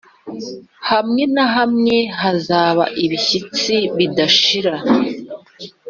[0.89, 4.75] hamwe na hamwe hazaba ibishyitsi bidashira